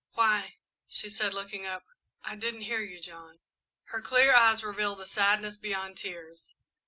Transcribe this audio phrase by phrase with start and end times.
[0.13, 0.57] "Why,"
[0.89, 1.83] she said, looking up,
[2.23, 3.37] "I didn't hear you, John."
[3.89, 6.55] Her clear eyes revealed a sadness beyond tears.